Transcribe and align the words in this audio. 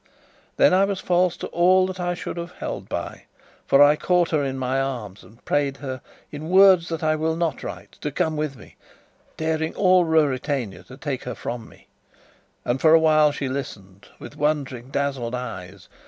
Then 0.57 0.73
I 0.73 0.83
was 0.83 0.99
false 0.99 1.37
to 1.37 1.47
all 1.49 1.85
that 1.85 1.99
I 1.99 2.15
should 2.15 2.35
have 2.37 2.53
held 2.53 2.89
by. 2.89 3.25
For 3.67 3.83
I 3.83 3.95
caught 3.95 4.31
her 4.31 4.43
in 4.43 4.57
my 4.57 4.81
arms 4.81 5.21
and 5.23 5.45
prayed 5.45 5.77
her, 5.77 6.01
in 6.31 6.49
words 6.49 6.89
that 6.89 7.03
I 7.03 7.15
will 7.15 7.35
not 7.35 7.61
write, 7.61 7.99
to 8.01 8.09
come 8.11 8.35
with 8.35 8.55
me, 8.55 8.77
daring 9.37 9.75
all 9.75 10.03
Ruritania 10.03 10.81
to 10.87 10.97
take 10.97 11.25
her 11.25 11.35
from 11.35 11.69
me. 11.69 11.85
And 12.65 12.81
for 12.81 12.95
a 12.95 12.99
while 12.99 13.31
she 13.31 13.47
listened, 13.47 14.07
with 14.17 14.35
wondering, 14.35 14.89
dazzled 14.89 15.35
eyes. 15.35 15.87